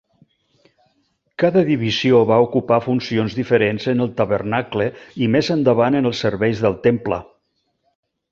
Cada 1.43 1.61
divisió 1.67 2.21
va 2.31 2.37
ocupar 2.45 2.79
funcions 2.85 3.35
diferents 3.41 3.85
en 3.93 4.01
el 4.07 4.11
tabernacle 4.21 4.87
i 5.25 5.29
més 5.37 5.51
endavant 5.57 5.99
en 5.99 6.11
els 6.13 6.23
serveis 6.29 6.63
del 6.67 6.79
temple. 6.89 7.21